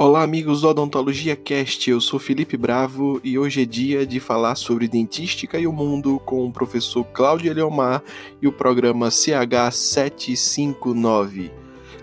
Olá, 0.00 0.22
amigos 0.22 0.60
do 0.60 0.68
Odontologia 0.68 1.34
Cast. 1.34 1.90
Eu 1.90 2.00
sou 2.00 2.20
Felipe 2.20 2.56
Bravo 2.56 3.20
e 3.24 3.36
hoje 3.36 3.62
é 3.62 3.64
dia 3.64 4.06
de 4.06 4.20
falar 4.20 4.54
sobre 4.54 4.86
dentística 4.86 5.58
e 5.58 5.66
o 5.66 5.72
mundo 5.72 6.22
com 6.24 6.46
o 6.46 6.52
professor 6.52 7.02
Cláudio 7.06 7.50
Eliomar 7.50 8.00
e 8.40 8.46
o 8.46 8.52
programa 8.52 9.08
CH759. 9.08 11.50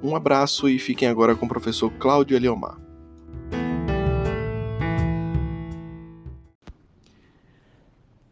Um 0.00 0.14
abraço 0.14 0.68
e 0.68 0.78
fiquem 0.78 1.08
agora 1.08 1.34
com 1.34 1.46
o 1.46 1.48
professor 1.48 1.90
Cláudio 1.94 2.36
Eliomar. 2.36 2.78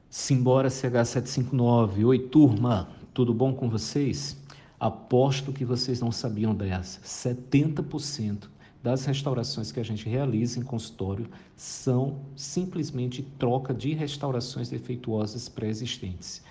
Simbora 0.08 0.68
CH759. 0.68 2.06
Oi, 2.06 2.20
turma, 2.20 2.88
tudo 3.12 3.34
bom 3.34 3.52
com 3.52 3.68
vocês? 3.68 4.43
Aposto 4.78 5.52
que 5.52 5.64
vocês 5.64 6.00
não 6.00 6.12
sabiam 6.12 6.54
dessa. 6.54 7.00
70% 7.00 8.48
das 8.82 9.06
restaurações 9.06 9.72
que 9.72 9.80
a 9.80 9.82
gente 9.82 10.08
realiza 10.08 10.58
em 10.58 10.62
consultório 10.62 11.26
são 11.56 12.20
simplesmente 12.36 13.22
troca 13.38 13.72
de 13.72 13.94
restaurações 13.94 14.68
defeituosas 14.68 15.48
pré-existentes. 15.48 16.42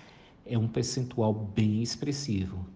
É 0.44 0.58
um 0.58 0.66
percentual 0.66 1.32
bem 1.32 1.80
expressivo. 1.80 2.66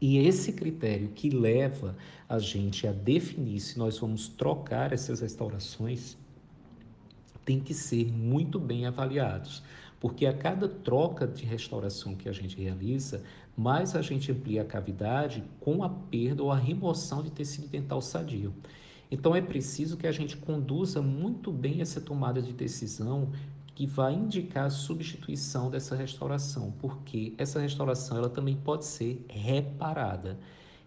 E 0.00 0.18
esse 0.18 0.52
critério 0.52 1.08
que 1.08 1.30
leva 1.30 1.96
a 2.28 2.38
gente 2.38 2.86
a 2.86 2.92
definir 2.92 3.58
se 3.60 3.78
nós 3.78 3.98
vamos 3.98 4.28
trocar 4.28 4.92
essas 4.92 5.20
restaurações 5.20 6.16
tem 7.44 7.58
que 7.58 7.72
ser 7.72 8.12
muito 8.12 8.58
bem 8.58 8.84
avaliados, 8.84 9.62
porque 9.98 10.26
a 10.26 10.34
cada 10.34 10.68
troca 10.68 11.26
de 11.26 11.46
restauração 11.46 12.14
que 12.14 12.28
a 12.28 12.32
gente 12.32 12.60
realiza, 12.60 13.22
mais 13.58 13.96
a 13.96 14.02
gente 14.02 14.30
amplia 14.30 14.62
a 14.62 14.64
cavidade 14.64 15.42
com 15.58 15.82
a 15.82 15.88
perda 15.88 16.44
ou 16.44 16.52
a 16.52 16.56
remoção 16.56 17.24
de 17.24 17.32
tecido 17.32 17.66
dental 17.66 18.00
sadio. 18.00 18.54
Então 19.10 19.34
é 19.34 19.42
preciso 19.42 19.96
que 19.96 20.06
a 20.06 20.12
gente 20.12 20.36
conduza 20.36 21.02
muito 21.02 21.50
bem 21.50 21.80
essa 21.80 22.00
tomada 22.00 22.40
de 22.40 22.52
decisão 22.52 23.32
que 23.74 23.84
vai 23.84 24.14
indicar 24.14 24.66
a 24.66 24.70
substituição 24.70 25.68
dessa 25.70 25.96
restauração, 25.96 26.72
porque 26.78 27.34
essa 27.36 27.58
restauração 27.58 28.18
ela 28.18 28.28
também 28.28 28.56
pode 28.56 28.84
ser 28.84 29.24
reparada. 29.28 30.38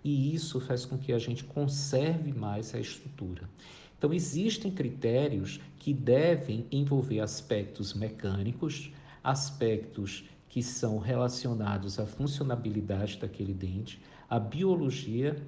E 0.02 0.34
isso 0.34 0.62
faz 0.62 0.86
com 0.86 0.98
que 0.98 1.12
a 1.12 1.20
gente 1.20 1.44
conserve 1.44 2.32
mais 2.32 2.74
a 2.74 2.80
estrutura. 2.80 3.50
Então 3.98 4.14
existem 4.14 4.72
critérios 4.72 5.60
que 5.78 5.94
devem 5.94 6.66
envolver 6.72 7.20
aspectos 7.20 7.94
mecânicos, 7.94 8.94
aspectos 9.22 10.24
que 10.52 10.62
são 10.62 11.00
relacionados 11.00 11.98
à 11.98 12.06
funcionabilidade 12.06 13.18
daquele 13.18 13.54
dente, 13.54 14.02
à 14.30 14.38
biologia 14.38 15.42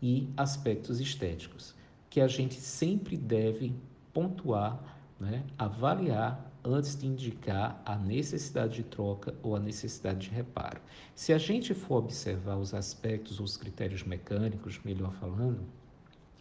e 0.00 0.28
aspectos 0.36 1.00
estéticos, 1.00 1.74
que 2.08 2.20
a 2.20 2.28
gente 2.28 2.54
sempre 2.54 3.16
deve 3.16 3.74
pontuar, 4.12 4.80
né, 5.18 5.42
avaliar 5.58 6.52
antes 6.64 6.96
de 6.96 7.04
indicar 7.04 7.82
a 7.84 7.96
necessidade 7.96 8.76
de 8.76 8.84
troca 8.84 9.34
ou 9.42 9.56
a 9.56 9.58
necessidade 9.58 10.28
de 10.28 10.30
reparo. 10.32 10.80
Se 11.16 11.32
a 11.32 11.38
gente 11.38 11.74
for 11.74 11.96
observar 11.96 12.56
os 12.56 12.72
aspectos, 12.74 13.40
os 13.40 13.56
critérios 13.56 14.04
mecânicos, 14.04 14.80
melhor 14.84 15.10
falando, 15.14 15.62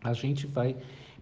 a 0.04 0.14
gente 0.14 0.46
vai 0.46 0.78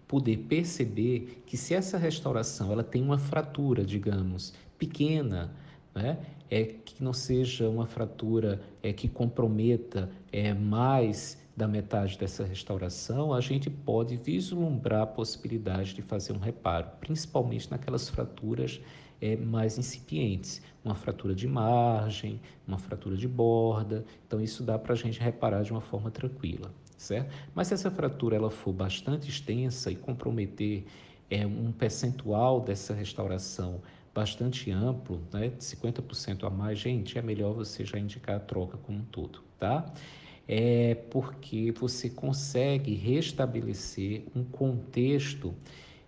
poder 0.06 0.36
perceber 0.40 1.42
que 1.46 1.56
se 1.56 1.72
essa 1.72 1.96
restauração 1.96 2.70
ela 2.70 2.84
tem 2.84 3.02
uma 3.02 3.16
fratura, 3.16 3.82
digamos, 3.82 4.52
pequena, 4.78 5.56
né? 5.94 6.18
é 6.50 6.64
que 6.64 7.02
não 7.02 7.12
seja 7.12 7.68
uma 7.68 7.86
fratura 7.86 8.60
é 8.82 8.92
que 8.92 9.08
comprometa 9.08 10.10
é 10.30 10.52
mais 10.52 11.40
da 11.56 11.68
metade 11.68 12.18
dessa 12.18 12.44
restauração, 12.44 13.32
a 13.32 13.40
gente 13.40 13.68
pode 13.68 14.16
vislumbrar 14.16 15.02
a 15.02 15.06
possibilidade 15.06 15.94
de 15.94 16.02
fazer 16.02 16.32
um 16.32 16.38
reparo, 16.38 16.86
principalmente 17.00 17.70
naquelas 17.70 18.08
fraturas 18.08 18.80
é, 19.20 19.36
mais 19.36 19.78
incipientes, 19.78 20.62
uma 20.84 20.94
fratura 20.94 21.34
de 21.34 21.46
margem, 21.46 22.40
uma 22.66 22.78
fratura 22.78 23.16
de 23.16 23.28
borda. 23.28 24.04
Então 24.26 24.40
isso 24.40 24.62
dá 24.62 24.78
para 24.78 24.94
a 24.94 24.96
gente 24.96 25.20
reparar 25.20 25.62
de 25.62 25.70
uma 25.70 25.80
forma 25.80 26.10
tranquila, 26.10 26.72
certo? 26.96 27.32
Mas 27.54 27.68
se 27.68 27.74
essa 27.74 27.90
fratura 27.90 28.36
ela 28.36 28.50
for 28.50 28.72
bastante 28.72 29.28
extensa 29.28 29.90
e 29.90 29.96
comprometer 29.96 30.84
é, 31.30 31.46
um 31.46 31.70
percentual 31.70 32.60
dessa 32.60 32.92
restauração 32.92 33.80
bastante 34.14 34.70
amplo, 34.70 35.22
né, 35.32 35.48
de 35.48 35.64
50% 35.64 36.44
a 36.44 36.50
mais, 36.50 36.78
gente, 36.78 37.18
é 37.18 37.22
melhor 37.22 37.54
você 37.54 37.84
já 37.84 37.98
indicar 37.98 38.36
a 38.36 38.40
troca 38.40 38.76
como 38.76 38.98
um 38.98 39.04
todo, 39.04 39.42
tá? 39.58 39.90
É 40.46 40.94
porque 41.10 41.72
você 41.72 42.10
consegue 42.10 42.94
restabelecer 42.94 44.24
um 44.34 44.44
contexto 44.44 45.54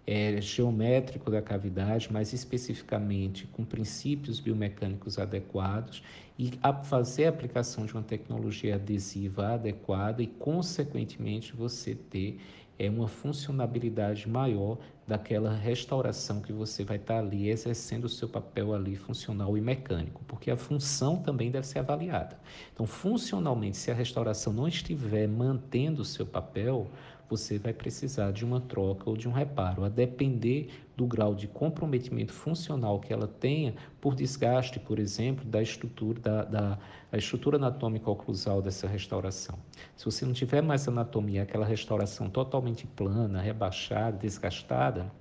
é, 0.07 0.39
geométrico 0.41 1.31
da 1.31 1.41
cavidade, 1.41 2.13
mais 2.13 2.33
especificamente 2.33 3.47
com 3.47 3.65
princípios 3.65 4.39
biomecânicos 4.39 5.19
adequados 5.19 6.03
e 6.39 6.53
a 6.63 6.73
fazer 6.73 7.27
a 7.27 7.29
aplicação 7.31 7.87
de 7.87 7.95
uma 7.95 8.03
tecnologia 8.03 8.75
adesiva 8.75 9.55
adequada 9.55 10.23
e, 10.23 10.27
consequentemente, 10.27 11.55
você 11.55 11.95
ter 11.95 12.39
é 12.79 12.91
uma 12.91 13.09
funcionabilidade 13.09 14.29
maior 14.29 14.79
daquela 15.07 15.53
restauração 15.53 16.41
que 16.41 16.53
você 16.53 16.83
vai 16.83 16.97
estar 16.97 17.19
ali 17.19 17.49
exercendo 17.49 18.05
o 18.05 18.09
seu 18.09 18.29
papel 18.29 18.75
ali 18.75 18.97
funcional 18.97 19.57
e 19.57 19.61
mecânico, 19.61 20.23
porque 20.27 20.51
a 20.51 20.57
função 20.57 21.17
também 21.17 21.51
deve 21.51 21.67
ser 21.67 21.81
avaliada. 21.81 22.39
Então, 22.73 22.87
funcionalmente, 22.87 23.77
se 23.77 23.91
a 23.91 23.95
restauração 23.95 24.53
não 24.53 24.67
estiver 24.67 25.29
mantendo 25.29 26.03
o 26.03 26.05
seu 26.05 26.25
papel, 26.25 26.89
você 27.29 27.59
vai 27.59 27.73
precisar 27.73 28.33
de 28.33 28.45
uma 28.45 28.61
troca 28.61 29.09
ou 29.09 29.17
de 29.17 29.29
um 29.29 29.33
reparo, 29.33 29.85
a 29.85 29.89
depender 29.89 30.69
do 30.97 31.07
grau 31.07 31.35
de 31.35 31.49
comprometimento 31.49 32.33
funcional 32.33 33.01
que 33.01 33.13
ela 33.13 33.27
tenha 33.27 33.75
por 34.01 34.15
desgaste, 34.15 34.79
por 34.79 34.99
exemplo, 34.99 35.45
da 35.45 35.61
estrutura, 35.61 36.21
da, 36.21 36.45
da 36.45 36.79
a 37.11 37.17
estrutura 37.17 37.57
anatômica 37.57 38.11
oclusal 38.11 38.61
dessa 38.61 38.87
restauração. 38.89 39.59
Se 39.97 40.05
você 40.05 40.25
não 40.27 40.33
tiver 40.33 40.63
mais 40.63 40.87
anatomia, 40.89 41.43
aquela 41.43 41.65
restauração 41.65 42.29
totalmente 42.29 42.87
plana, 42.87 43.41
rebaixada, 43.41 44.17
desgastada, 44.19 45.13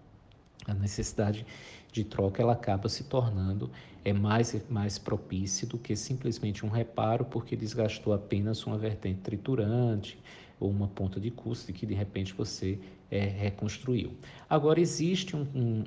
a 0.65 0.73
necessidade 0.73 1.45
de 1.91 2.03
troca 2.03 2.41
ela 2.41 2.53
acaba 2.53 2.89
se 2.89 3.03
tornando 3.03 3.69
é 4.03 4.11
mais 4.11 4.65
mais 4.69 4.97
propícia 4.97 5.67
do 5.67 5.77
que 5.77 5.95
simplesmente 5.95 6.65
um 6.65 6.69
reparo 6.69 7.25
porque 7.25 7.55
desgastou 7.55 8.13
apenas 8.13 8.65
uma 8.65 8.77
vertente 8.77 9.21
triturante 9.21 10.17
ou 10.59 10.69
uma 10.69 10.87
ponta 10.87 11.19
de 11.19 11.31
custo 11.31 11.71
que 11.73 11.85
de 11.85 11.93
repente 11.93 12.33
você 12.33 12.79
é, 13.11 13.25
reconstruiu. 13.25 14.11
Agora, 14.49 14.79
existe 14.79 15.35
um, 15.35 15.45
um, 15.53 15.83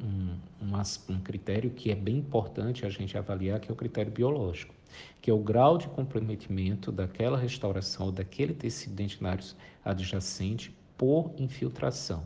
um, 0.62 1.12
um, 1.14 1.20
critério 1.20 1.70
que 1.70 1.90
é 1.90 1.94
bem 1.94 2.18
importante 2.18 2.86
a 2.86 2.88
gente 2.88 3.18
avaliar, 3.18 3.58
que 3.58 3.70
é 3.70 3.72
o 3.72 3.76
critério 3.76 4.12
biológico, 4.12 4.74
que 5.20 5.30
é 5.30 5.34
o 5.34 5.38
grau 5.38 5.76
de 5.76 5.88
comprometimento 5.88 6.92
daquela 6.92 7.36
restauração, 7.36 8.12
daquele 8.12 8.54
tecido 8.54 8.94
dentinário 8.94 9.44
adjacente 9.84 10.74
por 10.96 11.32
infiltração. 11.36 12.24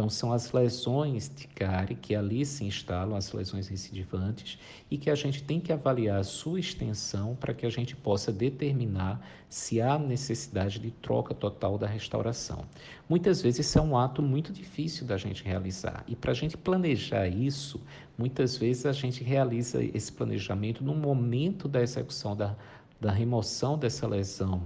Então, 0.00 0.08
são 0.08 0.32
as 0.32 0.50
lesões 0.50 1.28
de 1.28 1.46
cárie 1.46 1.94
que 1.94 2.14
ali 2.14 2.46
se 2.46 2.64
instalam, 2.64 3.14
as 3.14 3.30
lesões 3.34 3.68
recidivantes, 3.68 4.58
e 4.90 4.96
que 4.96 5.10
a 5.10 5.14
gente 5.14 5.42
tem 5.42 5.60
que 5.60 5.74
avaliar 5.74 6.20
a 6.20 6.24
sua 6.24 6.58
extensão 6.58 7.36
para 7.38 7.52
que 7.52 7.66
a 7.66 7.68
gente 7.68 7.94
possa 7.94 8.32
determinar 8.32 9.20
se 9.46 9.78
há 9.78 9.98
necessidade 9.98 10.78
de 10.78 10.90
troca 10.90 11.34
total 11.34 11.76
da 11.76 11.86
restauração. 11.86 12.64
Muitas 13.06 13.42
vezes 13.42 13.66
isso 13.66 13.78
é 13.78 13.82
um 13.82 13.94
ato 13.94 14.22
muito 14.22 14.54
difícil 14.54 15.06
da 15.06 15.18
gente 15.18 15.44
realizar, 15.44 16.02
e 16.08 16.16
para 16.16 16.30
a 16.30 16.34
gente 16.34 16.56
planejar 16.56 17.28
isso, 17.28 17.78
muitas 18.16 18.56
vezes 18.56 18.86
a 18.86 18.92
gente 18.92 19.22
realiza 19.22 19.84
esse 19.84 20.10
planejamento 20.10 20.82
no 20.82 20.94
momento 20.94 21.68
da 21.68 21.82
execução 21.82 22.34
da, 22.34 22.56
da 22.98 23.12
remoção 23.12 23.76
dessa 23.76 24.08
lesão. 24.08 24.62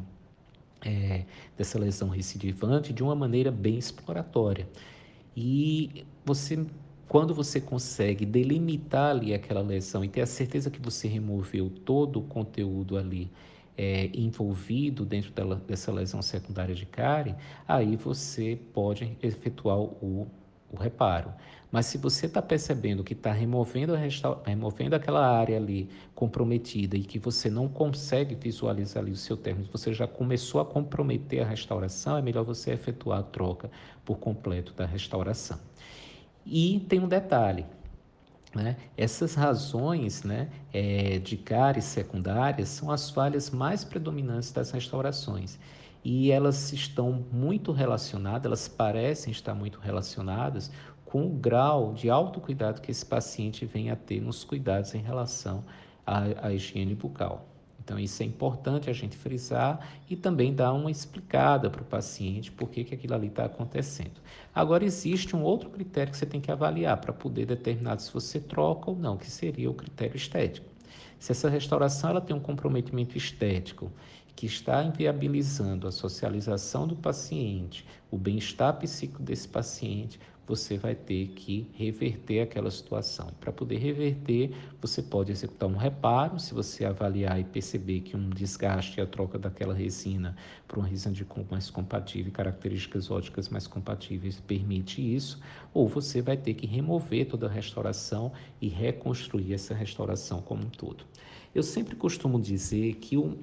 É, 0.87 1.25
dessa 1.57 1.79
lesão 1.79 2.11
recidivante 2.11 2.93
de 2.93 3.03
uma 3.03 3.15
maneira 3.15 3.51
bem 3.51 3.79
exploratória. 3.79 4.69
E 5.37 6.05
você, 6.25 6.65
quando 7.09 7.35
você 7.35 7.61
consegue 7.61 8.25
delimitar 8.25 9.11
ali 9.11 9.35
aquela 9.35 9.61
lesão 9.61 10.05
e 10.05 10.09
ter 10.09 10.21
a 10.21 10.27
certeza 10.27 10.71
que 10.71 10.81
você 10.81 11.09
removeu 11.09 11.71
todo 11.71 12.21
o 12.21 12.23
conteúdo 12.23 12.97
ali 12.97 13.31
é, 13.77 14.11
envolvido 14.15 15.05
dentro 15.05 15.33
dela, 15.33 15.61
dessa 15.67 15.93
lesão 15.93 16.23
secundária 16.23 16.75
de 16.75 16.87
cárie, 16.87 17.35
aí 17.67 17.97
você 17.97 18.59
pode 18.73 19.17
efetuar 19.23 19.79
o, 19.79 20.29
o 20.75 20.79
reparo. 20.79 21.33
Mas 21.75 21.87
se 21.87 21.99
você 21.99 22.27
está 22.27 22.41
percebendo 22.41 23.03
que 23.03 23.15
está 23.15 23.33
removendo, 23.33 23.95
removendo 24.45 24.95
aquela 24.95 25.27
área 25.27 25.57
ali 25.57 25.91
comprometida 26.15 26.97
e 26.97 27.03
que 27.03 27.19
você 27.19 27.51
não 27.51 27.67
consegue 27.67 28.37
visualizar 28.37 29.03
ali 29.03 29.11
o 29.11 29.17
seu 29.17 29.37
término, 29.37 29.69
você 29.73 29.93
já 29.93 30.07
começou 30.07 30.61
a 30.61 30.65
comprometer 30.65 31.43
a 31.43 31.49
restauração, 31.49 32.17
é 32.17 32.23
melhor 32.23 32.45
você 32.45 32.71
efetuar 32.71 33.19
a 33.19 33.23
troca 33.25 33.69
por 34.05 34.19
completo 34.19 34.73
da 34.73 34.87
restauração. 34.87 35.59
E 36.47 36.79
tem 36.89 37.01
um 37.01 37.09
detalhe, 37.09 37.67
né? 38.55 38.77
Essas 38.97 39.35
razões 39.35 40.23
né, 40.23 40.51
é, 40.73 41.19
de 41.19 41.37
cáries 41.37 41.87
secundárias 41.87 42.69
são 42.69 42.89
as 42.89 43.11
falhas 43.11 43.51
mais 43.51 43.83
predominantes 43.83 44.53
das 44.53 44.71
restaurações 44.71 45.59
e 46.05 46.31
elas 46.31 46.73
estão 46.73 47.25
muito 47.33 47.73
relacionadas, 47.73 48.45
elas 48.45 48.69
parecem 48.69 49.33
estar 49.33 49.55
muito 49.55 49.81
relacionadas 49.81 50.71
com 51.05 51.27
o 51.27 51.31
grau 51.31 51.95
de 51.95 52.11
autocuidado 52.11 52.83
que 52.83 52.91
esse 52.91 53.07
paciente 53.07 53.65
vem 53.65 53.91
a 53.91 53.97
ter 53.97 54.21
nos 54.21 54.45
cuidados 54.45 54.95
em 54.95 55.01
relação 55.01 55.65
à, 56.07 56.47
à 56.49 56.53
higiene 56.53 56.95
bucal. 56.95 57.49
Então, 57.85 57.99
isso 57.99 58.23
é 58.23 58.27
importante 58.27 58.89
a 58.89 58.93
gente 58.95 59.17
frisar 59.17 59.87
e 60.09 60.17
também 60.17 60.55
dar 60.55 60.73
uma 60.73 60.91
explicada 60.91 61.69
para 61.69 61.83
o 61.83 61.85
paciente 61.85 62.51
por 62.51 62.71
que, 62.71 62.83
que 62.83 62.95
aquilo 62.95 63.15
ali 63.15 63.27
está 63.27 63.45
acontecendo. 63.45 64.23
Agora, 64.55 64.85
existe 64.85 65.37
um 65.37 65.43
outro 65.43 65.69
critério 65.69 66.11
que 66.11 66.17
você 66.17 66.25
tem 66.25 66.41
que 66.41 66.51
avaliar 66.51 66.97
para 66.97 67.13
poder 67.13 67.45
determinar 67.45 67.99
se 67.99 68.13
você 68.13 68.41
troca 68.41 68.91
ou 68.91 68.97
não, 68.97 69.19
que 69.19 69.31
seria 69.31 69.71
o 69.71 69.75
critério 69.75 70.17
estético. 70.17 70.67
Se 71.19 71.33
essa 71.33 71.49
restauração 71.49 72.11
ela 72.11 72.21
tem 72.23 72.35
um 72.35 72.41
comprometimento 72.41 73.19
estético 73.19 73.93
que 74.35 74.47
está 74.47 74.83
inviabilizando 74.83 75.87
a 75.87 75.93
socialização 75.93 76.87
do 76.87 76.97
paciente, 76.97 77.87
o 78.11 78.19
bem-estar 78.19 78.77
psíquico 78.79 79.23
desse 79.23 79.49
paciente, 79.49 80.19
você 80.47 80.77
vai 80.77 80.95
ter 80.95 81.29
que 81.29 81.71
reverter 81.75 82.41
aquela 82.41 82.71
situação. 82.71 83.29
Para 83.41 83.51
poder 83.51 83.79
reverter, 83.79 84.55
você 84.81 85.03
pode 85.03 85.33
executar 85.33 85.69
um 85.69 85.77
reparo, 85.77 86.39
se 86.39 86.53
você 86.53 86.85
avaliar 86.85 87.41
e 87.41 87.45
perceber 87.45 88.01
que 88.01 88.17
um 88.17 88.29
desgaste 88.29 89.01
e 89.01 89.03
a 89.03 89.07
troca 89.07 89.39
daquela 89.39 89.73
resina 89.73 90.37
para 90.69 90.79
uma 90.79 90.87
resina 90.87 91.15
de 91.15 91.27
mais 91.51 91.71
compatível, 91.71 92.31
características 92.31 93.11
óticas 93.11 93.49
mais 93.49 93.67
compatíveis 93.67 94.39
permite 94.41 95.01
isso, 95.01 95.41
ou 95.73 95.89
você 95.89 96.21
vai 96.21 96.37
ter 96.37 96.55
que 96.55 96.67
remover 96.67 97.27
toda 97.27 97.47
a 97.47 97.51
restauração 97.51 98.33
e 98.61 98.69
reconstruir 98.69 99.55
essa 99.55 99.75
restauração 99.75 100.43
como 100.43 100.65
um 100.65 100.71
todo. 100.71 101.05
Eu 101.55 101.63
sempre 101.63 101.97
costumo 101.97 102.39
dizer 102.41 102.95
que 102.97 103.17
um, 103.17 103.39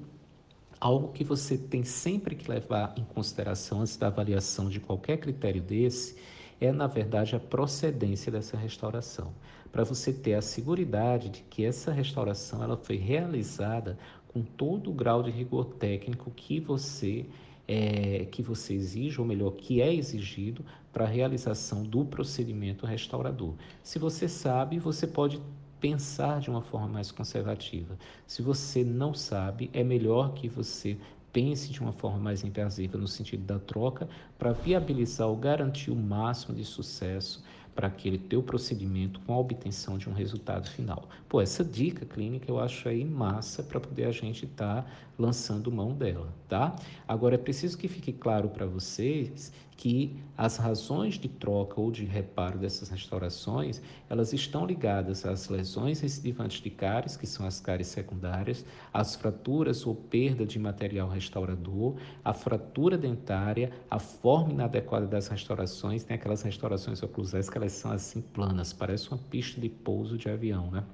algo 0.82 1.12
que 1.12 1.22
você 1.22 1.56
tem 1.56 1.84
sempre 1.84 2.34
que 2.34 2.50
levar 2.50 2.92
em 2.98 3.04
consideração 3.04 3.82
antes 3.82 3.96
da 3.96 4.08
avaliação 4.08 4.68
de 4.68 4.80
qualquer 4.80 5.16
critério 5.18 5.62
desse 5.62 6.16
é, 6.60 6.72
na 6.72 6.88
verdade, 6.88 7.36
a 7.36 7.40
procedência 7.40 8.32
dessa 8.32 8.56
restauração, 8.56 9.32
para 9.70 9.84
você 9.84 10.12
ter 10.12 10.34
a 10.34 10.42
segurança 10.42 11.28
de 11.30 11.42
que 11.48 11.64
essa 11.64 11.92
restauração 11.92 12.64
ela 12.64 12.76
foi 12.76 12.96
realizada 12.96 13.96
com 14.26 14.42
todo 14.42 14.90
o 14.90 14.92
grau 14.92 15.22
de 15.22 15.30
rigor 15.30 15.66
técnico 15.74 16.32
que 16.32 16.58
você 16.58 17.26
é, 17.68 18.26
que 18.30 18.42
você 18.42 18.74
exige, 18.74 19.20
ou 19.20 19.26
melhor, 19.26 19.52
que 19.52 19.80
é 19.80 19.94
exigido 19.94 20.64
para 20.92 21.04
a 21.04 21.08
realização 21.08 21.84
do 21.84 22.04
procedimento 22.04 22.86
restaurador. 22.86 23.54
Se 23.84 24.00
você 24.00 24.28
sabe, 24.28 24.80
você 24.80 25.06
pode 25.06 25.40
pensar 25.82 26.38
de 26.38 26.48
uma 26.48 26.62
forma 26.62 26.86
mais 26.86 27.10
conservativa. 27.10 27.98
Se 28.24 28.40
você 28.40 28.84
não 28.84 29.12
sabe, 29.12 29.68
é 29.72 29.82
melhor 29.82 30.32
que 30.32 30.48
você 30.48 30.96
pense 31.32 31.72
de 31.72 31.80
uma 31.80 31.92
forma 31.92 32.18
mais 32.18 32.44
invasiva 32.44 32.96
no 32.96 33.08
sentido 33.08 33.44
da 33.44 33.58
troca 33.58 34.08
para 34.38 34.52
viabilizar 34.52 35.26
ou 35.26 35.36
garantir 35.36 35.90
o 35.90 35.96
máximo 35.96 36.54
de 36.54 36.64
sucesso 36.64 37.42
para 37.74 37.88
aquele 37.88 38.18
teu 38.18 38.42
procedimento 38.42 39.18
com 39.20 39.32
a 39.32 39.38
obtenção 39.38 39.98
de 39.98 40.08
um 40.08 40.12
resultado 40.12 40.68
final. 40.68 41.08
Pô, 41.28 41.40
essa 41.40 41.64
dica 41.64 42.06
clínica 42.06 42.48
eu 42.48 42.60
acho 42.60 42.88
aí 42.88 43.04
massa 43.04 43.62
para 43.62 43.80
poder 43.80 44.04
a 44.04 44.12
gente 44.12 44.44
estar 44.44 44.82
tá 44.82 44.90
lançando 45.18 45.72
mão 45.72 45.94
dela, 45.94 46.28
tá? 46.48 46.76
Agora 47.08 47.34
é 47.34 47.38
preciso 47.38 47.76
que 47.78 47.88
fique 47.88 48.12
claro 48.12 48.50
para 48.50 48.66
vocês 48.66 49.50
que 49.82 50.16
as 50.38 50.58
razões 50.58 51.14
de 51.14 51.28
troca 51.28 51.80
ou 51.80 51.90
de 51.90 52.04
reparo 52.04 52.56
dessas 52.56 52.88
restaurações, 52.88 53.82
elas 54.08 54.32
estão 54.32 54.64
ligadas 54.64 55.26
às 55.26 55.48
lesões 55.48 55.98
recidivantes 55.98 56.62
de 56.62 56.70
cáries, 56.70 57.16
que 57.16 57.26
são 57.26 57.44
as 57.44 57.58
cáries 57.58 57.88
secundárias, 57.88 58.64
às 58.94 59.16
fraturas 59.16 59.84
ou 59.84 59.92
perda 59.92 60.46
de 60.46 60.56
material 60.56 61.08
restaurador, 61.08 61.96
à 62.24 62.32
fratura 62.32 62.96
dentária, 62.96 63.72
à 63.90 63.98
forma 63.98 64.52
inadequada 64.52 65.08
das 65.08 65.26
restaurações, 65.26 66.04
tem 66.04 66.14
aquelas 66.14 66.42
restaurações 66.42 67.02
oclusais 67.02 67.50
que 67.50 67.58
elas 67.58 67.72
são 67.72 67.90
assim 67.90 68.20
planas, 68.20 68.72
parece 68.72 69.10
uma 69.10 69.18
pista 69.18 69.60
de 69.60 69.68
pouso 69.68 70.16
de 70.16 70.30
avião, 70.30 70.70
né? 70.70 70.84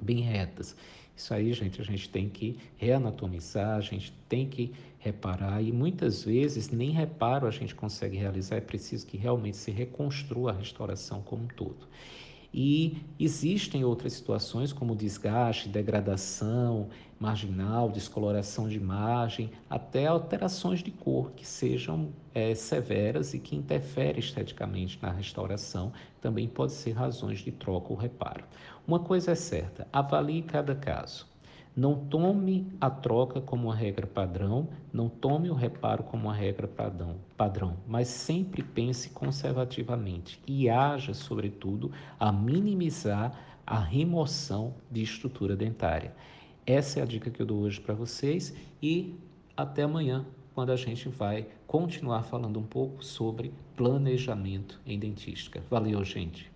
Bem 0.00 0.20
retas. 0.20 0.76
Isso 1.16 1.32
aí, 1.32 1.52
gente, 1.54 1.80
a 1.80 1.84
gente 1.84 2.10
tem 2.10 2.28
que 2.28 2.58
reanatomizar, 2.76 3.76
a 3.76 3.80
gente 3.80 4.12
tem 4.28 4.46
que 4.46 4.72
reparar 4.98 5.62
e 5.62 5.72
muitas 5.72 6.24
vezes 6.24 6.68
nem 6.68 6.90
reparo 6.90 7.46
a 7.46 7.50
gente 7.50 7.74
consegue 7.74 8.18
realizar, 8.18 8.56
é 8.56 8.60
preciso 8.60 9.06
que 9.06 9.16
realmente 9.16 9.56
se 9.56 9.70
reconstrua 9.70 10.50
a 10.50 10.54
restauração 10.54 11.22
como 11.22 11.44
um 11.44 11.48
todo. 11.48 11.88
E 12.58 12.96
existem 13.20 13.84
outras 13.84 14.14
situações 14.14 14.72
como 14.72 14.96
desgaste, 14.96 15.68
degradação 15.68 16.88
marginal, 17.20 17.90
descoloração 17.90 18.66
de 18.66 18.76
imagem, 18.76 19.50
até 19.68 20.06
alterações 20.06 20.82
de 20.82 20.90
cor 20.90 21.32
que 21.32 21.46
sejam 21.46 22.10
é, 22.34 22.54
severas 22.54 23.34
e 23.34 23.38
que 23.38 23.54
interferem 23.54 24.20
esteticamente 24.20 24.98
na 25.02 25.10
restauração, 25.10 25.92
também 26.20 26.48
pode 26.48 26.72
ser 26.72 26.92
razões 26.92 27.40
de 27.40 27.52
troca 27.52 27.92
ou 27.92 27.98
reparo. 27.98 28.44
Uma 28.86 29.00
coisa 29.00 29.32
é 29.32 29.34
certa, 29.34 29.86
avalie 29.92 30.42
cada 30.42 30.74
caso. 30.74 31.26
Não 31.76 31.94
tome 31.94 32.72
a 32.80 32.88
troca 32.88 33.38
como 33.38 33.64
uma 33.64 33.74
regra 33.74 34.06
padrão, 34.06 34.70
não 34.90 35.10
tome 35.10 35.50
o 35.50 35.54
reparo 35.54 36.02
como 36.02 36.22
uma 36.22 36.34
regra 36.34 36.66
padrão, 36.66 37.16
padrão, 37.36 37.76
mas 37.86 38.08
sempre 38.08 38.62
pense 38.62 39.10
conservativamente 39.10 40.40
e 40.46 40.70
haja, 40.70 41.12
sobretudo, 41.12 41.92
a 42.18 42.32
minimizar 42.32 43.38
a 43.66 43.78
remoção 43.78 44.72
de 44.90 45.02
estrutura 45.02 45.54
dentária. 45.54 46.14
Essa 46.64 47.00
é 47.00 47.02
a 47.02 47.06
dica 47.06 47.30
que 47.30 47.42
eu 47.42 47.46
dou 47.46 47.60
hoje 47.60 47.78
para 47.78 47.94
vocês 47.94 48.56
e 48.82 49.14
até 49.54 49.82
amanhã, 49.82 50.24
quando 50.54 50.72
a 50.72 50.76
gente 50.76 51.10
vai 51.10 51.46
continuar 51.66 52.22
falando 52.22 52.58
um 52.58 52.66
pouco 52.66 53.04
sobre 53.04 53.52
planejamento 53.76 54.80
em 54.86 54.98
dentística. 54.98 55.62
Valeu, 55.68 56.02
gente! 56.02 56.55